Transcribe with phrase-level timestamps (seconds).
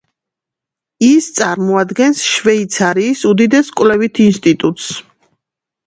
[1.07, 4.93] ის წარმოადგენს შვეიცარიის უდიდეს კვლევით ინსტიტუტს.